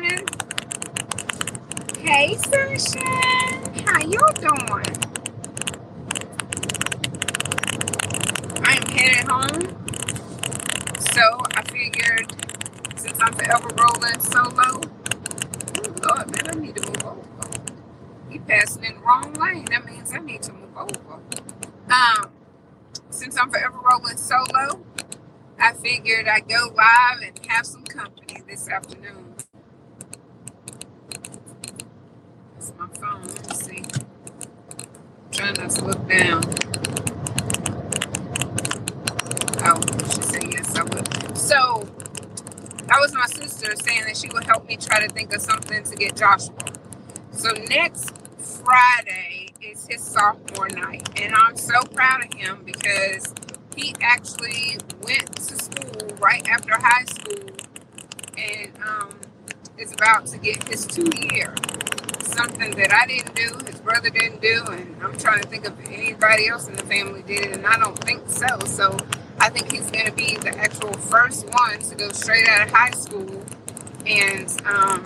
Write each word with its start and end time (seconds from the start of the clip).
morning. 0.00 0.26
Hey, 1.98 2.36
Sunshine. 2.36 3.84
How 3.86 4.00
you 4.00 4.20
doing? 4.36 4.96
I 8.64 8.76
am 8.76 8.86
headed 8.86 9.28
home. 9.28 9.86
So 11.00 11.22
I 11.54 11.62
figured 11.62 12.32
since 12.96 13.18
I'm 13.20 13.32
forever 13.32 13.68
rolling 13.76 14.20
solo, 14.20 14.80
Lord, 16.04 16.30
man, 16.30 16.50
I 16.50 16.54
need 16.60 16.76
to 16.76 16.86
move 16.86 17.04
over. 17.04 17.60
You 18.30 18.40
passing 18.40 18.84
in 18.84 18.94
the 18.94 19.00
wrong 19.00 19.32
lane. 19.34 19.64
That 19.70 19.84
means 19.84 20.12
I 20.14 20.18
need 20.18 20.42
to 20.42 20.52
move 20.52 20.76
over. 20.76 21.20
Um, 21.90 22.30
since 23.10 23.36
I'm 23.36 23.50
forever 23.50 23.78
rolling 23.90 24.16
solo, 24.16 24.84
I 25.58 25.72
figured 25.74 26.28
I'd 26.28 26.48
go 26.48 26.72
live 26.74 27.22
and 27.22 27.46
have 27.48 27.66
some 27.66 27.84
company 27.84 28.42
this 28.48 28.68
afternoon. 28.68 29.34
That's 32.58 32.72
my 32.78 32.88
phone. 33.00 33.22
Let's 33.22 33.64
see. 33.66 33.84
I'm 35.14 35.27
trying 35.38 35.54
to 35.54 35.84
look 35.84 36.08
down. 36.08 36.42
Oh, 39.62 39.80
she 40.12 40.22
said 40.22 40.52
yes, 40.52 40.74
I 40.74 40.82
would. 40.82 41.38
So 41.38 41.88
that 42.86 42.98
was 43.00 43.14
my 43.14 43.26
sister 43.26 43.72
saying 43.84 44.02
that 44.06 44.16
she 44.16 44.28
would 44.30 44.42
help 44.42 44.66
me 44.66 44.76
try 44.76 45.06
to 45.06 45.08
think 45.12 45.32
of 45.32 45.40
something 45.40 45.84
to 45.84 45.94
get 45.94 46.16
Joshua. 46.16 46.56
So 47.30 47.52
next 47.68 48.16
Friday 48.40 49.50
is 49.62 49.86
his 49.86 50.02
sophomore 50.02 50.70
night, 50.70 51.08
and 51.20 51.32
I'm 51.32 51.56
so 51.56 51.82
proud 51.82 52.24
of 52.24 52.34
him 52.34 52.64
because 52.64 53.32
he 53.76 53.94
actually 54.00 54.78
went 55.02 55.36
to 55.36 55.54
school 55.54 56.16
right 56.18 56.48
after 56.48 56.72
high 56.74 57.04
school 57.04 57.50
and 58.36 58.72
um, 58.84 59.20
is 59.78 59.92
about 59.92 60.26
to 60.26 60.38
get 60.38 60.64
his 60.64 60.84
two 60.84 61.08
year. 61.32 61.54
Something 62.38 62.70
that 62.76 62.92
I 62.92 63.04
didn't 63.04 63.34
do, 63.34 63.66
his 63.66 63.80
brother 63.80 64.10
didn't 64.10 64.40
do, 64.40 64.62
and 64.70 64.96
I'm 65.02 65.18
trying 65.18 65.42
to 65.42 65.48
think 65.48 65.66
of 65.66 65.76
anybody 65.86 66.46
else 66.46 66.68
in 66.68 66.76
the 66.76 66.84
family 66.84 67.22
did 67.22 67.46
it, 67.46 67.56
and 67.56 67.66
I 67.66 67.76
don't 67.76 67.98
think 68.04 68.28
so. 68.28 68.46
So 68.64 68.96
I 69.40 69.50
think 69.50 69.72
he's 69.72 69.90
going 69.90 70.06
to 70.06 70.12
be 70.12 70.36
the 70.36 70.56
actual 70.56 70.92
first 70.92 71.48
one 71.50 71.80
to 71.80 71.96
go 71.96 72.10
straight 72.10 72.46
out 72.46 72.68
of 72.68 72.72
high 72.72 72.92
school 72.92 73.44
and 74.06 74.62
um, 74.66 75.02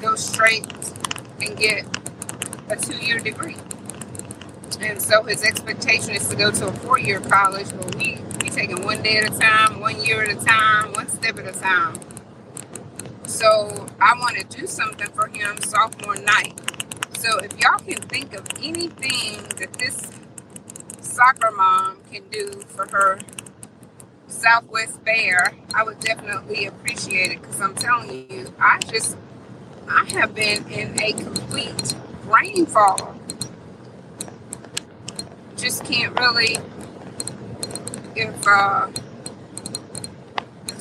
go 0.00 0.16
straight 0.16 0.66
and 1.40 1.56
get 1.56 1.86
a 2.68 2.74
two 2.74 2.96
year 2.96 3.20
degree. 3.20 3.56
And 4.80 5.00
so 5.00 5.22
his 5.22 5.44
expectation 5.44 6.16
is 6.16 6.28
to 6.30 6.34
go 6.34 6.50
to 6.50 6.66
a 6.66 6.72
four 6.72 6.98
year 6.98 7.20
college, 7.20 7.68
but 7.76 7.94
we 7.94 8.18
we 8.42 8.50
taking 8.50 8.84
one 8.84 9.04
day 9.04 9.18
at 9.18 9.32
a 9.32 9.38
time, 9.38 9.78
one 9.78 10.04
year 10.04 10.24
at 10.24 10.30
a 10.30 10.44
time, 10.44 10.94
one 10.94 11.08
step 11.08 11.38
at 11.38 11.46
a 11.46 11.58
time. 11.60 12.00
So 13.32 13.88
I 14.00 14.14
want 14.20 14.38
to 14.38 14.58
do 14.60 14.66
something 14.68 15.08
for 15.12 15.28
him 15.28 15.58
sophomore 15.62 16.16
night. 16.16 16.60
So 17.14 17.38
if 17.40 17.52
y'all 17.60 17.78
can 17.78 17.98
think 18.08 18.34
of 18.34 18.46
anything 18.62 19.42
that 19.58 19.72
this 19.74 20.10
soccer 21.00 21.50
mom 21.52 21.98
can 22.12 22.24
do 22.30 22.50
for 22.68 22.86
her 22.92 23.18
Southwest 24.28 25.04
Bear, 25.04 25.52
I 25.74 25.84
would 25.84 26.00
definitely 26.00 26.66
appreciate 26.66 27.32
it 27.32 27.42
because 27.42 27.60
I'm 27.60 27.74
telling 27.76 28.26
you, 28.30 28.54
I 28.60 28.78
just 28.80 29.16
I 29.88 30.04
have 30.12 30.34
been 30.34 30.70
in 30.70 31.00
a 31.02 31.12
complete 31.14 31.94
brain 32.24 32.66
fog. 32.66 33.16
Just 35.56 35.84
can't 35.84 36.18
really 36.20 36.58
if 38.16 38.48
uh 38.48 38.88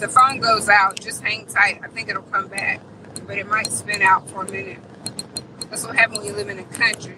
the 0.01 0.07
phone 0.09 0.39
goes 0.39 0.67
out, 0.67 0.99
just 0.99 1.21
hang 1.21 1.45
tight. 1.45 1.79
I 1.83 1.87
think 1.87 2.09
it'll 2.09 2.23
come 2.23 2.47
back. 2.47 2.81
But 3.27 3.37
it 3.37 3.47
might 3.47 3.67
spin 3.71 4.01
out 4.01 4.27
for 4.29 4.43
a 4.43 4.51
minute. 4.51 4.79
That's 5.69 5.85
what 5.85 5.95
happens 5.95 6.19
when 6.19 6.27
you 6.27 6.33
live 6.33 6.49
in 6.49 6.57
the 6.57 6.63
country. 6.63 7.15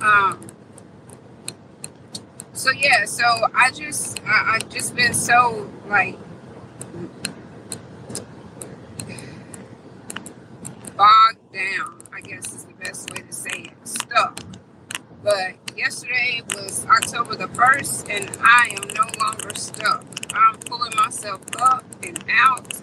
Um 0.00 0.46
so 2.52 2.70
yeah, 2.70 3.04
so 3.04 3.24
I 3.52 3.72
just 3.72 4.20
I, 4.24 4.54
I've 4.54 4.70
just 4.70 4.94
been 4.94 5.12
so 5.12 5.68
like 5.88 6.16
bogged 10.96 11.52
down, 11.52 12.02
I 12.14 12.20
guess 12.20 12.54
is 12.54 12.64
the 12.64 12.74
best 12.74 13.12
way 13.12 13.22
to 13.22 13.32
say 13.32 13.72
it. 13.72 13.88
Stuck. 13.88 14.38
But 15.24 15.54
yesterday 15.76 16.42
was 16.54 16.86
October 16.86 17.34
the 17.34 17.48
1st, 17.48 18.10
and 18.10 18.38
I 18.42 18.76
am 18.76 18.88
no 18.94 19.24
longer 19.24 19.54
stuck. 19.54 20.04
I'm 20.34 20.58
myself 21.24 21.40
up 21.58 21.84
and 22.02 22.22
out. 22.30 22.82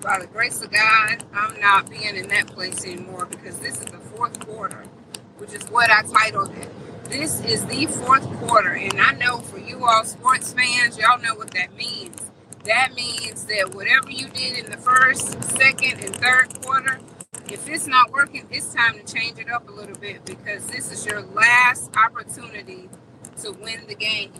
By 0.00 0.20
the 0.20 0.26
grace 0.26 0.62
of 0.62 0.70
God, 0.70 1.24
I'm 1.34 1.58
not 1.60 1.90
being 1.90 2.14
in 2.14 2.28
that 2.28 2.46
place 2.46 2.84
anymore 2.84 3.26
because 3.26 3.58
this 3.58 3.80
is 3.80 3.86
the 3.86 3.98
fourth 3.98 4.38
quarter, 4.46 4.84
which 5.38 5.52
is 5.52 5.64
what 5.64 5.90
I 5.90 6.02
titled 6.02 6.56
it. 6.56 6.68
This 7.06 7.44
is 7.44 7.64
the 7.66 7.86
fourth 7.86 8.24
quarter, 8.38 8.70
and 8.74 9.00
I 9.00 9.12
know 9.14 9.38
for 9.38 9.58
you 9.58 9.84
all 9.84 10.04
sports 10.04 10.52
fans, 10.52 10.96
y'all 10.96 11.20
know 11.20 11.34
what 11.34 11.50
that 11.52 11.74
means. 11.74 12.30
That 12.66 12.94
means 12.94 13.44
that 13.46 13.74
whatever 13.74 14.10
you 14.10 14.28
did 14.28 14.64
in 14.64 14.70
the 14.70 14.76
first, 14.76 15.42
second, 15.56 16.00
and 16.04 16.14
third 16.16 16.62
quarter, 16.62 17.00
if 17.50 17.68
it's 17.68 17.86
not 17.88 18.12
working, 18.12 18.46
it's 18.50 18.72
time 18.72 18.94
to 19.04 19.12
change 19.12 19.38
it 19.38 19.50
up 19.50 19.68
a 19.68 19.72
little 19.72 19.96
bit 19.96 20.24
because 20.24 20.66
this 20.68 20.92
is 20.92 21.04
your 21.04 21.20
last 21.22 21.90
opportunity 21.96 22.88
to 23.42 23.52
win 23.52 23.86
the 23.88 23.94
game. 23.96 24.32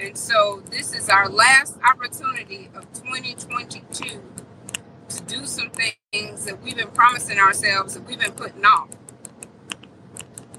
And 0.00 0.18
so 0.18 0.62
this 0.70 0.94
is 0.94 1.08
our 1.08 1.28
last 1.28 1.78
opportunity 1.88 2.70
of 2.74 2.92
2022 2.94 4.22
to 5.08 5.22
do 5.24 5.46
some 5.46 5.70
things 5.70 6.46
that 6.46 6.62
we've 6.62 6.76
been 6.76 6.88
promising 6.90 7.38
ourselves 7.38 7.94
that 7.94 8.06
we've 8.06 8.20
been 8.20 8.32
putting 8.32 8.64
off. 8.64 8.88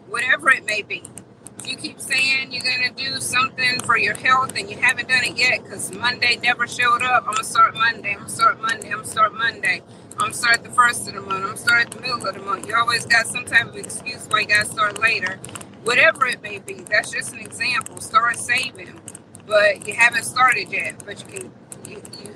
Whatever 0.08 0.52
it 0.52 0.66
may 0.66 0.82
be. 0.84 1.04
If 1.60 1.68
you 1.70 1.78
keep 1.78 2.00
saying 2.02 2.52
you're 2.54 2.64
going 2.64 2.96
to 2.96 3.06
do 3.12 3.20
something 3.22 3.80
for 3.82 3.98
your 3.98 4.16
health 4.16 4.54
and 4.58 4.70
you 4.70 4.78
haven't 4.78 5.10
done 5.10 5.24
it 5.26 5.38
yet 5.38 5.64
because 5.64 5.94
Monday 5.94 6.38
never 6.44 6.68
showed 6.68 7.04
up, 7.04 7.24
I'm 7.28 7.34
going 7.34 7.38
to 7.38 7.44
start 7.46 7.76
Monday. 7.76 8.12
I'm 8.12 8.18
going 8.20 8.28
to 8.30 8.36
start 8.36 8.62
Monday. 8.62 8.88
I'm 8.88 8.94
going 8.94 9.06
to 9.06 9.12
start 9.12 9.34
Monday. 9.36 9.84
I'm 10.14 10.18
going 10.20 10.32
to 10.34 10.38
start 10.38 10.64
the 10.64 10.72
first 10.72 11.08
of 11.08 11.16
the 11.16 11.22
month. 11.22 11.34
I'm 11.34 11.42
going 11.44 11.56
to 11.56 11.62
start 11.62 11.92
the 11.92 12.02
middle 12.02 12.28
of 12.28 12.34
the 12.36 12.42
month. 12.42 12.68
You 12.68 12.76
always 12.76 13.06
got 13.06 13.28
some 13.28 13.46
type 13.46 13.68
of 13.68 13.76
excuse 13.78 14.28
why 14.30 14.42
you 14.42 14.48
got 14.48 14.66
to 14.66 14.72
start 14.72 15.00
later. 15.02 15.40
Whatever 15.84 16.28
it 16.28 16.42
may 16.44 16.60
be, 16.60 16.76
that's 16.90 17.12
just 17.12 17.34
an 17.34 17.40
example. 17.42 18.02
Start 18.02 18.38
saving, 18.38 19.00
but 19.46 19.88
you 19.88 19.94
haven't 19.94 20.24
started 20.24 20.72
yet. 20.72 21.04
But 21.06 21.20
you 21.22 21.26
can, 21.40 21.52
you, 21.90 22.02
you, 22.24 22.36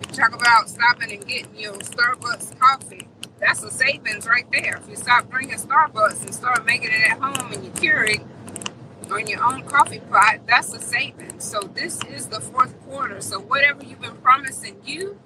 you 0.00 0.14
talk 0.14 0.34
about 0.34 0.68
stopping 0.68 1.12
and 1.12 1.26
getting 1.26 1.56
your 1.56 1.74
Starbucks 1.74 2.58
coffee 2.58 3.08
that's 3.40 3.62
a 3.62 3.70
savings 3.70 4.26
right 4.26 4.46
there. 4.52 4.78
If 4.82 4.88
you 4.88 4.96
stop 4.96 5.30
drinking 5.30 5.58
Starbucks 5.58 6.22
and 6.24 6.34
start 6.34 6.64
making 6.64 6.90
it 6.90 7.10
at 7.10 7.18
home 7.18 7.52
and 7.52 7.64
you 7.64 7.72
it 8.04 8.20
on 9.10 9.26
your 9.26 9.44
own 9.44 9.62
coffee 9.64 10.00
pot, 10.00 10.40
that's 10.46 10.72
a 10.72 10.80
savings. 10.80 11.44
So 11.44 11.60
this 11.60 12.02
is 12.04 12.28
the 12.28 12.40
fourth 12.40 12.78
quarter. 12.86 13.20
So 13.20 13.40
whatever 13.40 13.84
you've 13.84 14.00
been 14.00 14.16
promising 14.16 14.76
you, 14.84 15.18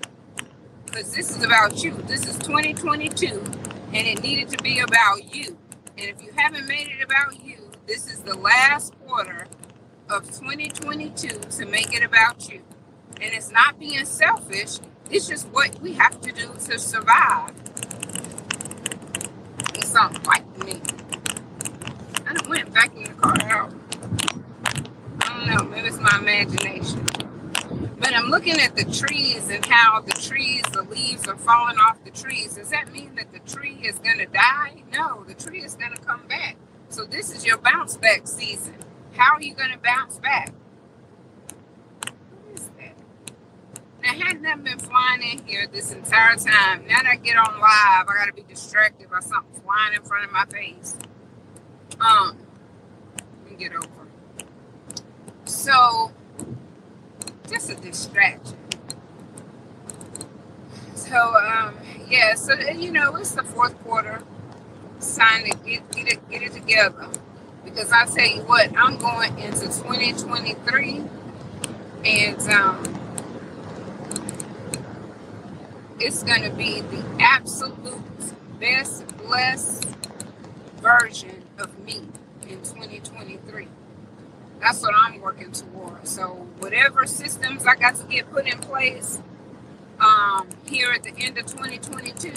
because 0.86 1.14
this 1.14 1.30
is 1.36 1.44
about 1.44 1.84
you. 1.84 1.92
This 2.06 2.26
is 2.26 2.36
2022, 2.38 3.42
and 3.92 4.06
it 4.06 4.22
needed 4.22 4.48
to 4.48 4.62
be 4.62 4.80
about 4.80 5.34
you. 5.34 5.56
And 5.96 6.08
if 6.08 6.22
you 6.22 6.32
haven't 6.36 6.66
made 6.66 6.88
it 6.88 7.04
about 7.04 7.44
you, 7.44 7.70
this 7.86 8.10
is 8.10 8.20
the 8.20 8.36
last 8.36 8.94
quarter 9.06 9.46
of 10.10 10.24
2022 10.26 11.28
to 11.28 11.66
make 11.66 11.94
it 11.94 12.02
about 12.02 12.48
you. 12.50 12.62
And 13.20 13.32
it's 13.34 13.50
not 13.50 13.78
being 13.78 14.04
selfish. 14.04 14.78
It's 15.10 15.26
just 15.26 15.48
what 15.48 15.80
we 15.80 15.94
have 15.94 16.20
to 16.20 16.32
do 16.32 16.52
to 16.66 16.78
survive 16.78 17.52
something 19.88 20.22
like 20.25 20.46
me. 20.64 20.81
I 22.26 22.34
done 22.34 22.49
went 22.49 22.72
back 22.75 22.94
in 22.94 23.05
the 23.05 23.14
car 23.14 23.37
out. 23.49 23.72
I 25.22 25.28
don't 25.28 25.46
know, 25.46 25.64
maybe 25.64 25.88
it's 25.88 25.99
my 25.99 26.19
imagination. 26.19 27.06
But 27.99 28.14
I'm 28.14 28.26
looking 28.26 28.60
at 28.60 28.76
the 28.76 28.84
trees 28.84 29.49
and 29.49 29.64
how 29.64 30.00
the 30.00 30.12
trees, 30.12 30.62
the 30.72 30.82
leaves 30.82 31.26
are 31.26 31.37
falling 31.37 31.78
off 31.78 32.05
the 32.05 32.10
trees. 32.10 32.55
Does 32.55 32.70
that 32.70 32.93
mean 32.93 33.14
that 33.16 33.32
the 33.32 33.40
tree 33.40 33.81
is 33.82 33.99
going 33.99 34.19
to 34.19 34.26
die? 34.26 34.82
No, 34.93 35.25
the 35.26 35.34
tree 35.34 35.62
is 35.62 35.75
going 35.75 35.93
to 35.93 36.02
come 36.02 36.26
back. 36.28 36.56
So 36.90 37.05
this 37.05 37.34
is 37.34 37.44
your 37.44 37.58
bounce 37.58 37.96
back 37.96 38.26
season. 38.28 38.75
How 39.19 39.35
are 39.35 39.43
you 39.43 39.53
going 39.53 39.73
to 39.73 39.79
bounce 39.79 40.20
back? 40.20 40.53
What 42.44 42.55
is 42.55 42.70
that? 42.79 42.94
Now, 44.00 44.12
hadn't 44.12 44.62
been 44.62 44.79
flying 44.79 45.23
in 45.23 45.44
here 45.44 45.67
this 45.67 45.91
entire 45.91 46.37
time? 46.37 46.87
Now 46.87 47.03
that 47.03 47.06
I 47.06 47.17
get 47.17 47.37
on 47.37 47.59
live, 47.59 48.06
I 48.09 48.15
got 48.17 48.26
to 48.26 48.32
be 48.32 48.44
distracted 48.49 49.11
by 49.11 49.19
something 49.19 49.61
flying 49.61 49.94
in 49.94 50.03
front 50.03 50.25
of 50.25 50.31
my 50.31 50.44
face. 50.44 50.97
Um, 52.00 52.38
let 53.43 53.50
me 53.50 53.56
get 53.59 53.75
over. 53.75 53.88
So, 55.47 56.12
just 57.50 57.70
a 57.70 57.75
distraction. 57.75 58.56
So, 60.94 61.17
um, 61.17 61.75
yeah, 62.09 62.37
so, 62.37 62.55
you 62.55 62.93
know, 62.93 63.17
it's 63.17 63.32
the 63.32 63.43
fourth 63.43 63.76
quarter. 63.82 64.23
Sign 65.00 65.50
to 65.50 65.59
get, 65.65 65.91
get, 65.91 66.06
it, 66.06 66.31
get 66.31 66.43
it 66.43 66.53
together. 66.53 67.09
Because 67.69 67.93
I 67.93 68.06
tell 68.06 68.26
you 68.26 68.43
what, 68.43 68.76
I'm 68.76 68.97
going 68.97 69.38
into 69.38 69.67
2023 69.67 71.05
and 72.05 72.41
um, 72.49 72.99
it's 76.00 76.23
going 76.23 76.43
to 76.43 76.50
be 76.50 76.81
the 76.81 77.05
absolute 77.20 78.00
best 78.59 79.06
blessed 79.19 79.85
version 80.79 81.44
of 81.59 81.79
me 81.85 82.00
in 82.43 82.59
2023. 82.62 83.69
That's 84.61 84.81
what 84.81 84.94
I'm 84.97 85.20
working 85.20 85.53
towards. 85.53 86.11
So 86.11 86.47
whatever 86.59 87.06
systems 87.06 87.67
I 87.67 87.75
got 87.75 87.97
to 87.97 88.05
get 88.05 88.31
put 88.31 88.47
in 88.47 88.59
place 88.59 89.20
um, 90.00 90.49
here 90.67 90.91
at 90.91 91.03
the 91.03 91.12
end 91.19 91.38
of 91.38 91.47
2022, 91.47 92.32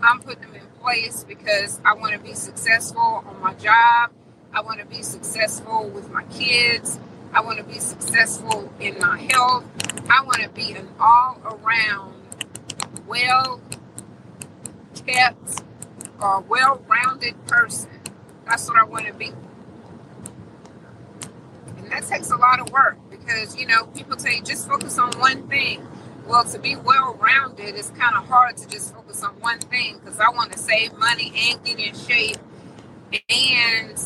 I'm 0.00 0.20
putting 0.20 0.42
them 0.42 0.54
in 0.54 0.66
place 0.80 1.24
because 1.24 1.80
I 1.84 1.94
want 1.94 2.12
to 2.12 2.18
be 2.20 2.34
successful 2.34 3.24
on 3.26 3.40
my 3.42 3.54
job. 3.54 4.10
I 4.52 4.62
want 4.62 4.80
to 4.80 4.86
be 4.86 5.02
successful 5.02 5.88
with 5.90 6.10
my 6.10 6.24
kids. 6.24 6.98
I 7.32 7.40
want 7.42 7.58
to 7.58 7.64
be 7.64 7.78
successful 7.78 8.72
in 8.80 8.98
my 8.98 9.20
health. 9.32 9.64
I 10.10 10.22
want 10.22 10.42
to 10.42 10.48
be 10.50 10.72
an 10.72 10.88
all 10.98 11.38
around, 11.44 12.14
well 13.06 13.60
kept, 15.06 15.62
or 16.20 16.40
well 16.42 16.82
rounded 16.88 17.34
person. 17.46 17.90
That's 18.46 18.68
what 18.68 18.78
I 18.78 18.84
want 18.84 19.06
to 19.06 19.12
be. 19.14 19.32
And 21.76 21.90
that 21.92 22.04
takes 22.04 22.30
a 22.30 22.36
lot 22.36 22.60
of 22.60 22.70
work 22.72 22.98
because, 23.10 23.56
you 23.56 23.66
know, 23.66 23.84
people 23.86 24.16
tell 24.16 24.32
you 24.32 24.42
just 24.42 24.68
focus 24.68 24.98
on 24.98 25.12
one 25.18 25.48
thing. 25.48 25.86
Well, 26.26 26.44
to 26.44 26.58
be 26.58 26.76
well 26.76 27.14
rounded, 27.20 27.74
it's 27.76 27.90
kind 27.90 28.16
of 28.16 28.26
hard 28.26 28.56
to 28.58 28.68
just 28.68 28.94
focus 28.94 29.22
on 29.22 29.34
one 29.40 29.60
thing 29.60 29.98
because 29.98 30.20
I 30.20 30.30
want 30.30 30.52
to 30.52 30.58
save 30.58 30.96
money 30.98 31.32
and 31.50 31.64
get 31.64 31.78
in 31.78 31.94
shape 31.94 32.38
and 33.30 33.98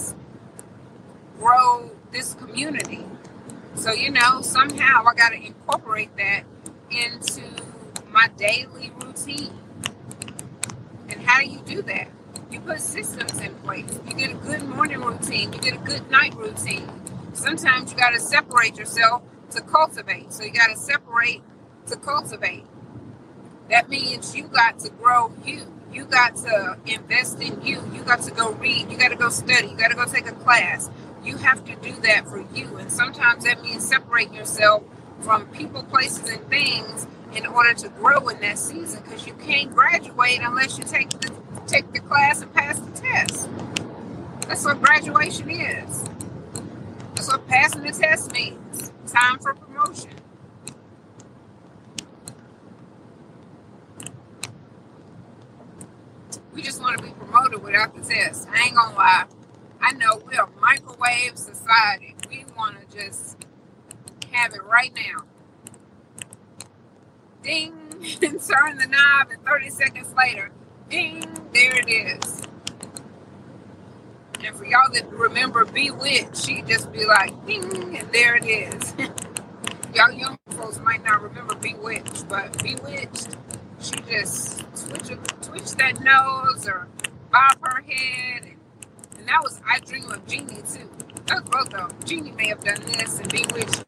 grow 1.43 1.91
this 2.13 2.35
community. 2.35 3.05
So, 3.75 3.93
you 3.93 4.11
know, 4.11 4.43
somehow 4.43 5.05
I 5.05 5.15
got 5.15 5.31
to 5.31 5.45
incorporate 5.45 6.17
that 6.17 6.45
into 6.91 7.43
my 8.11 8.29
daily 8.37 8.93
routine. 9.03 9.51
And 11.09 11.21
how 11.23 11.41
do 11.41 11.47
you 11.47 11.61
do 11.61 11.83
that? 11.83 12.09
You 12.51 12.61
put 12.61 12.81
systems 12.81 13.41
in 13.41 13.55
place. 13.57 13.99
You 14.09 14.15
get 14.15 14.31
a 14.31 14.35
good 14.35 14.63
morning 14.63 15.01
routine, 15.01 15.53
you 15.53 15.59
get 15.59 15.75
a 15.75 15.85
good 15.85 16.09
night 16.11 16.35
routine. 16.37 16.89
Sometimes 17.33 17.91
you 17.91 17.99
got 17.99 18.11
to 18.11 18.21
separate 18.21 18.77
yourself 18.77 19.23
to 19.51 19.63
cultivate. 19.63 20.33
So, 20.33 20.45
you 20.45 20.53
got 20.53 20.69
to 20.69 20.77
separate 20.77 21.43
to 21.89 21.97
cultivate. 21.97 22.65
That 23.69 23.89
means 23.89 24.37
you 24.37 24.45
got 24.45 24.79
to 24.81 24.91
grow 24.91 25.33
you. 25.45 25.67
You 25.93 26.05
got 26.07 26.37
to 26.37 26.79
invest 26.87 27.41
in 27.43 27.63
you. 27.63 27.83
You 27.93 28.03
got 28.03 28.23
to 28.23 28.31
go 28.31 28.53
read. 28.53 28.91
You 28.91 28.99
got 28.99 29.09
to 29.11 29.17
go 29.17 29.29
study. 29.29 29.69
You 29.69 29.77
got 29.77 29.89
to 29.89 29.97
go 29.97 30.05
take 30.07 30.27
a 30.27 30.33
class. 30.33 30.91
You 31.25 31.37
have 31.39 31.65
to 31.65 31.77
do 31.77 31.93
that 32.03 32.27
for 32.27 32.45
you. 32.55 32.77
And 32.79 32.91
sometimes 32.93 33.45
that 33.45 33.63
means 33.63 33.87
separate 33.87 34.33
yourself 34.33 34.83
from 35.21 35.47
people, 35.49 35.83
places, 35.85 36.29
and 36.29 36.49
things 36.49 37.07
in 37.35 37.47
order 37.47 37.75
to 37.75 37.89
grow 37.91 38.29
in 38.29 38.41
that 38.41 38.59
season 38.59 39.03
because 39.05 39.27
you 39.27 39.35
can't 39.35 39.75
graduate 39.75 40.41
unless 40.43 40.79
you 40.79 40.85
take 40.85 41.11
the 41.11 41.33
take 41.67 41.93
the 41.93 42.01
class 42.01 42.43
and 42.43 42.53
pass 42.55 42.79
the 42.81 42.91
test. 42.93 43.49
That's 44.49 44.65
what 44.65 44.83
graduation 44.83 45.51
is. 45.51 46.05
That's 47.15 47.29
what 47.29 47.47
passing 47.49 47.83
the 47.83 47.93
test 47.93 48.33
means. 48.33 48.93
Time 49.07 49.39
for 49.39 49.55
promotion. 49.55 50.11
We 56.55 56.63
just 56.63 56.81
want 56.81 56.99
to 56.99 57.05
be 57.05 57.11
promoted 57.13 57.63
without 57.63 57.95
the 57.95 58.03
test. 58.03 58.49
I 58.51 58.67
ain't 58.67 58.77
gonna 58.77 58.97
lie. 58.97 59.27
I 59.83 59.93
know 59.93 60.23
we're 60.25 60.43
a 60.43 60.49
microwave 60.61 61.37
society. 61.37 62.15
We 62.31 62.45
want 62.57 62.77
to 62.89 62.97
just 62.97 63.45
have 64.31 64.55
it 64.55 64.63
right 64.65 64.93
now. 64.95 65.25
Ding, 67.43 67.73
and 68.23 68.41
turn 68.41 68.79
the 68.79 68.87
knob, 68.89 69.31
and 69.33 69.45
30 69.45 69.71
seconds 69.71 70.15
later, 70.17 70.51
ding, 70.89 71.25
there 71.53 71.75
it 71.77 71.89
is. 71.89 72.43
And 74.45 74.57
for 74.57 74.65
y'all 74.65 74.91
that 74.93 75.11
remember 75.11 75.65
Bewitched, 75.65 76.37
she'd 76.37 76.67
just 76.67 76.93
be 76.93 77.05
like, 77.05 77.45
ding, 77.47 77.97
and 77.97 78.11
there 78.13 78.37
it 78.37 78.45
is. 78.45 78.95
y'all 79.95 80.13
young 80.13 80.39
folks 80.51 80.79
might 80.81 81.03
not 81.05 81.23
remember 81.23 81.55
Bewitched, 81.57 82.29
but 82.29 82.57
Bewitched, 82.63 83.37
she 83.81 83.97
just 84.09 84.61
twitch, 84.77 85.19
twitch 85.43 85.71
that 85.73 86.01
nose 86.01 86.69
or 86.69 86.89
bob 87.31 87.59
her 87.63 87.83
head. 87.83 88.32
That 89.33 89.43
was 89.43 89.63
I 89.67 89.79
Dream 89.81 90.11
of 90.11 90.27
Jeannie 90.27 90.63
too. 90.71 90.91
That 91.27 91.43
was 91.43 91.51
both 91.51 91.75
of 91.75 91.89
them. 91.89 91.99
Jeannie 92.05 92.33
may 92.33 92.49
have 92.49 92.63
done 92.63 92.83
this 92.83 93.19
and 93.19 93.31
Bewitched 93.31 93.83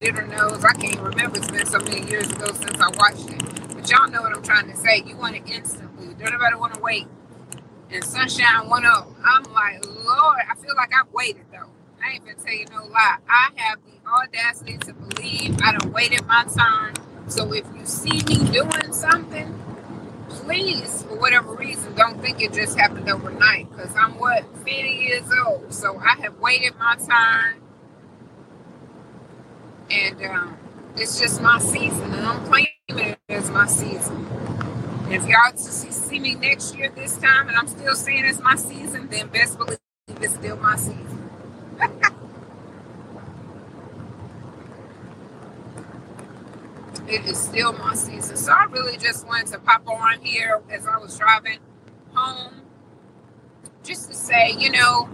did 0.00 0.14
her 0.16 0.26
nose. 0.26 0.64
I 0.64 0.72
can't 0.72 0.98
remember. 1.00 1.36
It's 1.38 1.50
been 1.50 1.66
so 1.66 1.80
many 1.80 2.08
years 2.10 2.30
ago 2.32 2.46
since 2.46 2.80
I 2.80 2.88
watched 2.96 3.28
it. 3.30 3.74
But 3.74 3.90
y'all 3.90 4.08
know 4.10 4.22
what 4.22 4.34
I'm 4.34 4.42
trying 4.42 4.70
to 4.70 4.76
say. 4.78 5.02
You 5.06 5.18
want 5.18 5.36
it 5.36 5.42
instantly. 5.46 6.14
Don't 6.14 6.32
nobody 6.32 6.56
want 6.56 6.74
to 6.76 6.80
wait. 6.80 7.06
And 7.90 8.02
Sunshine 8.04 8.70
went 8.70 8.86
up. 8.86 9.08
Oh. 9.08 9.16
I'm 9.24 9.44
like, 9.52 9.84
Lord, 9.86 10.40
I 10.50 10.54
feel 10.56 10.74
like 10.76 10.92
I've 10.98 11.12
waited 11.12 11.44
though. 11.52 11.68
I 12.02 12.12
ain't 12.14 12.24
gonna 12.24 12.38
tell 12.38 12.54
you 12.54 12.66
no 12.72 12.86
lie. 12.86 13.18
I 13.28 13.50
have 13.56 13.78
the 13.84 14.10
audacity 14.10 14.78
to 14.78 14.94
believe 14.94 15.58
I 15.62 15.72
done 15.76 15.92
waited 15.92 16.26
my 16.26 16.44
time. 16.44 16.94
So 17.28 17.52
if 17.52 17.66
you 17.76 17.86
see 17.86 18.12
me 18.28 18.50
doing 18.52 18.92
something, 18.94 19.54
please, 20.40 21.04
for 21.04 21.18
whatever 21.18 21.54
reason, 21.54 21.94
don't 21.94 22.20
think 22.22 22.42
it 22.42 22.52
just 22.54 22.78
happened 22.78 23.10
overnight. 23.10 23.70
Because 23.70 23.94
I'm 23.96 24.18
what, 24.18 24.44
50 24.58 24.72
years 24.72 25.30
old. 25.46 25.72
So 25.74 25.98
I 25.98 26.16
have 26.22 26.38
waited 26.40 26.74
my 26.78 26.96
time, 26.96 27.56
And 29.90 30.22
um, 30.24 30.58
it's 30.96 31.20
just 31.20 31.40
my 31.42 31.58
season. 31.58 32.12
And 32.14 32.26
I'm 32.26 32.44
claiming 32.46 32.68
it 32.88 33.18
as 33.28 33.50
my 33.50 33.66
season. 33.66 34.26
If 35.10 35.26
y'all 35.26 35.56
see 35.56 36.20
me 36.20 36.34
next 36.36 36.76
year 36.76 36.90
this 36.90 37.18
time 37.18 37.48
and 37.48 37.56
I'm 37.56 37.68
still 37.68 37.94
saying 37.96 38.24
it's 38.26 38.40
my 38.40 38.56
season, 38.56 39.08
then 39.10 39.28
best 39.28 39.58
believe 39.58 39.78
it's 40.08 40.34
still 40.34 40.56
my 40.58 40.76
season. 40.76 41.13
It 47.08 47.26
is 47.26 47.38
still 47.38 47.72
my 47.74 47.94
season. 47.94 48.36
So 48.36 48.52
I 48.52 48.64
really 48.64 48.96
just 48.96 49.26
wanted 49.26 49.48
to 49.48 49.58
pop 49.60 49.88
on 49.88 50.20
here 50.20 50.62
as 50.70 50.86
I 50.86 50.98
was 50.98 51.18
driving 51.18 51.58
home 52.14 52.62
just 53.84 54.08
to 54.10 54.14
say, 54.16 54.54
you 54.58 54.70
know, 54.70 55.08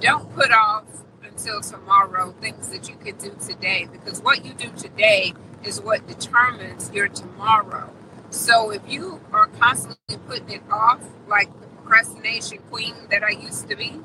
don't 0.00 0.32
put 0.34 0.52
off 0.52 0.84
until 1.24 1.60
tomorrow 1.60 2.34
things 2.40 2.68
that 2.70 2.88
you 2.88 2.96
can 2.96 3.16
do 3.18 3.36
today 3.46 3.88
because 3.90 4.20
what 4.22 4.44
you 4.44 4.54
do 4.54 4.70
today 4.76 5.34
is 5.64 5.80
what 5.80 6.06
determines 6.06 6.90
your 6.92 7.08
tomorrow. 7.08 7.90
So 8.30 8.70
if 8.70 8.82
you 8.88 9.20
are 9.32 9.46
constantly 9.46 10.18
putting 10.28 10.50
it 10.50 10.62
off, 10.70 11.00
like 11.28 11.48
the 11.60 11.66
procrastination 11.68 12.58
queen 12.70 12.94
that 13.10 13.24
I 13.24 13.30
used 13.30 13.68
to 13.68 13.76
be, 13.76 14.00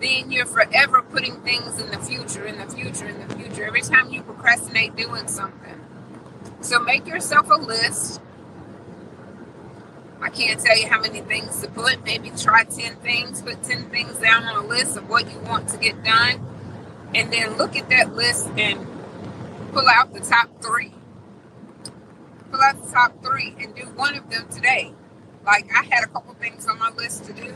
then 0.00 0.30
you're 0.30 0.46
forever 0.46 1.02
putting 1.02 1.40
things 1.40 1.80
in 1.80 1.90
the 1.90 1.98
future, 1.98 2.44
in 2.44 2.58
the 2.58 2.66
future, 2.72 3.06
in 3.06 3.26
the 3.26 3.34
future. 3.34 3.64
Every 3.64 3.80
time 3.80 4.10
you 4.10 4.22
procrastinate 4.22 4.94
doing 4.96 5.26
something. 5.26 5.80
So 6.60 6.80
make 6.80 7.06
yourself 7.06 7.48
a 7.50 7.54
list. 7.54 8.20
I 10.20 10.28
can't 10.28 10.60
tell 10.60 10.76
you 10.78 10.88
how 10.88 11.00
many 11.00 11.20
things 11.20 11.60
to 11.62 11.68
put. 11.68 12.04
Maybe 12.04 12.30
try 12.30 12.64
10 12.64 12.96
things, 12.96 13.42
put 13.42 13.62
10 13.62 13.90
things 13.90 14.18
down 14.18 14.44
on 14.44 14.64
a 14.64 14.66
list 14.66 14.96
of 14.96 15.08
what 15.08 15.30
you 15.30 15.38
want 15.40 15.68
to 15.70 15.78
get 15.78 16.02
done. 16.04 16.44
And 17.14 17.32
then 17.32 17.56
look 17.56 17.76
at 17.76 17.88
that 17.88 18.14
list 18.14 18.48
and 18.58 18.86
pull 19.72 19.88
out 19.88 20.12
the 20.12 20.20
top 20.20 20.50
three. 20.62 20.92
Pull 22.50 22.60
out 22.60 22.82
the 22.84 22.90
top 22.90 23.22
three 23.22 23.54
and 23.60 23.74
do 23.74 23.84
one 23.94 24.14
of 24.14 24.28
them 24.30 24.46
today. 24.48 24.92
Like 25.44 25.70
I 25.74 25.84
had 25.84 26.04
a 26.04 26.08
couple 26.08 26.34
things 26.34 26.66
on 26.66 26.78
my 26.78 26.90
list 26.90 27.24
to 27.26 27.32
do. 27.32 27.54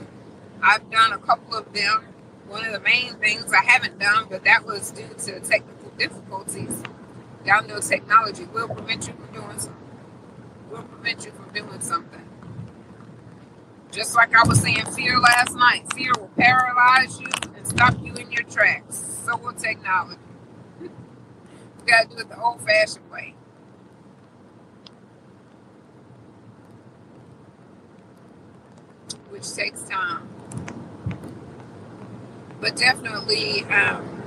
I've 0.62 0.90
done 0.90 1.12
a 1.12 1.18
couple 1.18 1.56
of 1.56 1.72
them 1.72 2.04
one 2.50 2.64
of 2.66 2.72
the 2.72 2.80
main 2.80 3.14
things 3.14 3.52
I 3.52 3.64
haven't 3.64 4.00
done, 4.00 4.26
but 4.28 4.42
that 4.42 4.66
was 4.66 4.90
due 4.90 5.06
to 5.06 5.40
technical 5.40 5.90
difficulties. 5.96 6.82
Y'all 7.46 7.64
know 7.64 7.78
technology 7.78 8.44
will 8.46 8.68
prevent 8.68 9.06
you 9.06 9.14
from 9.14 9.32
doing 9.32 9.58
something. 9.58 9.88
Will 10.68 10.82
prevent 10.82 11.24
you 11.24 11.30
from 11.30 11.52
doing 11.52 11.80
something. 11.80 12.28
Just 13.92 14.16
like 14.16 14.34
I 14.34 14.42
was 14.48 14.60
saying, 14.60 14.84
fear 14.86 15.18
last 15.20 15.54
night. 15.54 15.84
Fear 15.94 16.10
will 16.18 16.30
paralyze 16.36 17.20
you 17.20 17.28
and 17.56 17.66
stop 17.66 17.94
you 18.02 18.14
in 18.14 18.32
your 18.32 18.42
tracks. 18.42 19.22
So 19.24 19.36
will 19.36 19.52
technology. 19.52 20.18
you 20.80 20.90
gotta 21.86 22.08
do 22.08 22.18
it 22.18 22.28
the 22.28 22.40
old-fashioned 22.40 23.08
way. 23.12 23.34
Which 29.30 29.52
takes 29.54 29.82
time 29.84 30.28
but 32.60 32.76
definitely 32.76 33.64
um, 33.64 34.24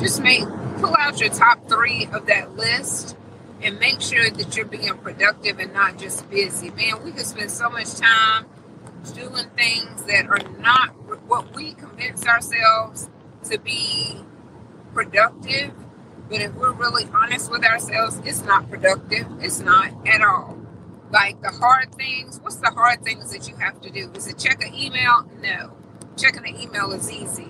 just 0.00 0.22
make 0.22 0.44
pull 0.80 0.96
out 0.98 1.20
your 1.20 1.30
top 1.30 1.68
three 1.68 2.08
of 2.12 2.26
that 2.26 2.56
list 2.56 3.16
and 3.62 3.78
make 3.80 4.00
sure 4.00 4.30
that 4.30 4.56
you're 4.56 4.66
being 4.66 4.96
productive 4.98 5.58
and 5.60 5.72
not 5.74 5.98
just 5.98 6.28
busy. 6.30 6.70
Man, 6.70 7.04
we 7.04 7.12
can 7.12 7.24
spend 7.24 7.50
so 7.50 7.70
much 7.70 7.94
time 7.94 8.46
doing 9.14 9.46
things 9.56 10.04
that 10.04 10.26
are 10.28 10.40
not 10.60 10.90
what 11.28 11.54
we 11.54 11.74
convince 11.74 12.26
ourselves 12.26 13.08
to 13.44 13.58
be 13.58 14.20
productive 14.94 15.72
But 16.30 16.40
if 16.42 16.54
we're 16.54 16.72
really 16.72 17.04
honest 17.14 17.50
with 17.50 17.64
ourselves, 17.64 18.20
it's 18.24 18.44
not 18.44 18.70
productive. 18.70 19.26
It's 19.40 19.60
not 19.60 19.92
at 20.08 20.22
all. 20.22 20.58
Like 21.12 21.40
the 21.42 21.50
hard 21.50 21.94
things, 21.94 22.40
what's 22.42 22.56
the 22.56 22.70
hard 22.70 23.04
things 23.04 23.32
that 23.32 23.48
you 23.48 23.56
have 23.56 23.80
to 23.82 23.90
do? 23.90 24.10
Is 24.14 24.28
it 24.28 24.38
check 24.38 24.64
an 24.66 24.74
email? 24.74 25.30
No. 25.42 25.72
Checking 26.16 26.42
the 26.42 26.62
email 26.62 26.92
is 26.92 27.10
easy. 27.10 27.48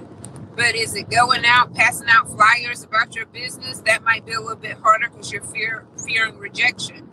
But 0.56 0.74
is 0.74 0.94
it 0.96 1.10
going 1.10 1.44
out, 1.46 1.74
passing 1.74 2.08
out 2.08 2.28
flyers 2.30 2.82
about 2.82 3.14
your 3.14 3.26
business? 3.26 3.80
That 3.80 4.02
might 4.02 4.26
be 4.26 4.32
a 4.32 4.40
little 4.40 4.56
bit 4.56 4.78
harder 4.78 5.08
because 5.10 5.32
you're 5.32 5.42
fear, 5.42 5.86
fearing 6.06 6.38
rejection. 6.38 7.10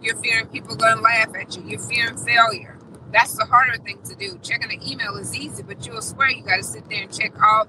You're 0.00 0.16
fearing 0.16 0.46
people 0.48 0.76
going 0.76 0.96
to 0.96 1.02
laugh 1.02 1.34
at 1.34 1.56
you. 1.56 1.64
You're 1.66 1.80
fearing 1.80 2.16
failure. 2.18 2.78
That's 3.12 3.36
the 3.36 3.46
harder 3.46 3.78
thing 3.82 4.02
to 4.04 4.14
do. 4.14 4.38
Checking 4.42 4.68
the 4.68 4.92
email 4.92 5.16
is 5.16 5.34
easy, 5.34 5.62
but 5.62 5.86
you'll 5.86 6.02
swear 6.02 6.30
you 6.30 6.44
got 6.44 6.56
to 6.58 6.62
sit 6.64 6.88
there 6.88 7.02
and 7.02 7.12
check 7.16 7.32
all 7.42 7.66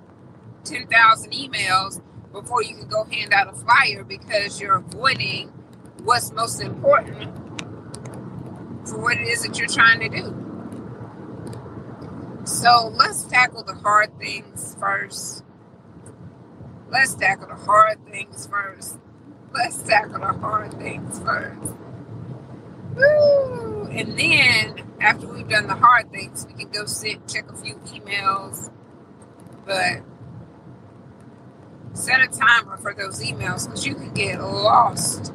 10,000 0.65 1.31
emails 1.31 2.01
before 2.33 2.63
you 2.63 2.75
can 2.75 2.87
go 2.87 3.05
hand 3.05 3.33
out 3.33 3.47
a 3.47 3.53
flyer 3.53 4.03
because 4.03 4.61
you're 4.61 4.75
avoiding 4.77 5.49
what's 6.03 6.31
most 6.33 6.61
important 6.61 7.33
for 8.87 8.99
what 8.99 9.17
it 9.17 9.27
is 9.27 9.43
that 9.43 9.57
you're 9.57 9.67
trying 9.67 9.99
to 10.01 10.09
do. 10.09 10.46
So 12.47 12.93
let's 12.95 13.25
tackle 13.25 13.63
the 13.63 13.73
hard 13.73 14.17
things 14.17 14.73
first. 14.79 15.43
Let's 16.89 17.13
tackle 17.13 17.49
the 17.49 17.55
hard 17.55 17.97
things 18.09 18.47
first. 18.47 18.97
Let's 19.53 19.83
tackle 19.83 20.21
the 20.21 20.31
hard 20.31 20.71
things 20.75 21.19
first. 21.19 21.73
Woo! 22.95 23.89
And 23.91 24.17
then 24.17 24.81
after 25.01 25.27
we've 25.27 25.49
done 25.49 25.67
the 25.67 25.75
hard 25.75 26.09
things, 26.13 26.47
we 26.47 26.53
can 26.53 26.71
go 26.71 26.85
sit, 26.85 27.17
and 27.17 27.29
check 27.29 27.51
a 27.51 27.55
few 27.57 27.75
emails. 27.75 28.71
But 29.65 30.03
set 31.91 32.21
a 32.21 32.27
timer 32.27 32.77
for 32.77 32.93
those 32.93 33.21
emails 33.21 33.65
because 33.65 33.85
you 33.85 33.93
can 33.93 34.13
get 34.13 34.39
lost, 34.39 35.33